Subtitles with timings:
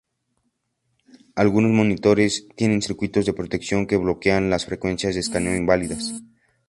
[1.35, 6.23] Algunos monitores tienen circuitos de protección que bloquean las frecuencias de escaneo inválidas.